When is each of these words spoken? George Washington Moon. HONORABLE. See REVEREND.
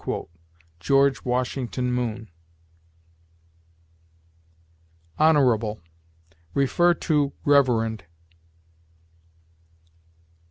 George 0.79 1.23
Washington 1.23 1.91
Moon. 1.91 2.27
HONORABLE. 5.19 5.79
See 6.57 7.31
REVEREND. 7.45 8.05